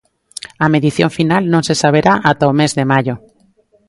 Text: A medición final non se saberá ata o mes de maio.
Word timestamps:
A 0.63 0.65
medición 0.75 1.09
final 1.17 1.43
non 1.53 1.63
se 1.67 1.75
saberá 1.83 2.13
ata 2.31 2.51
o 2.51 2.57
mes 2.59 2.71
de 2.77 2.85
maio. 2.91 3.15